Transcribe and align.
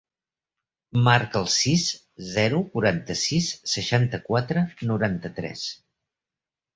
Marca 1.07 1.41
el 1.43 1.49
sis, 1.55 1.83
zero, 2.29 2.61
quaranta-sis, 2.77 3.49
seixanta-quatre, 3.73 4.65
noranta-tres. 4.93 5.67